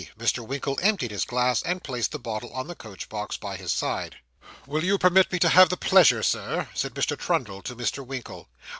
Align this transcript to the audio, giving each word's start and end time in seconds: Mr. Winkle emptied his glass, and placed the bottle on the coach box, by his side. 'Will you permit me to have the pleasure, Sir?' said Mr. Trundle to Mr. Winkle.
Mr. 0.17 0.43
Winkle 0.43 0.79
emptied 0.81 1.11
his 1.11 1.25
glass, 1.25 1.61
and 1.61 1.83
placed 1.83 2.11
the 2.11 2.17
bottle 2.17 2.51
on 2.53 2.65
the 2.65 2.73
coach 2.73 3.07
box, 3.07 3.37
by 3.37 3.55
his 3.55 3.71
side. 3.71 4.15
'Will 4.65 4.83
you 4.83 4.97
permit 4.97 5.31
me 5.31 5.37
to 5.37 5.49
have 5.49 5.69
the 5.69 5.77
pleasure, 5.77 6.23
Sir?' 6.23 6.67
said 6.73 6.95
Mr. 6.95 7.15
Trundle 7.15 7.61
to 7.61 7.75
Mr. 7.75 8.03
Winkle. 8.03 8.49